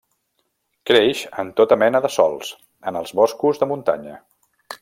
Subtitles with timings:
[0.91, 2.51] Creix en tota mena de sòls,
[2.93, 4.21] en els boscos de muntanya.